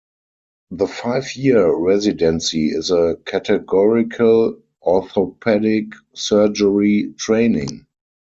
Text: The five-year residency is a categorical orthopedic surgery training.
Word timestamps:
The 0.71 0.87
five-year 0.87 1.75
residency 1.75 2.69
is 2.69 2.89
a 2.89 3.17
categorical 3.23 4.57
orthopedic 4.81 5.93
surgery 6.15 7.13
training. 7.19 7.85